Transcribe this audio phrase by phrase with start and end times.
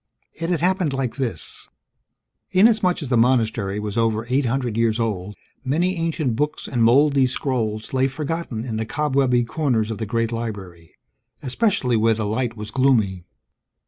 [0.33, 1.69] It had happened like this.
[2.49, 7.27] Inasmuch as the monastery was over eight hundred years old, many ancient books and moldy
[7.27, 10.95] scrolls lay forgotten in the cobwebby corners of the great library,
[11.43, 13.25] especially where the light was gloomy.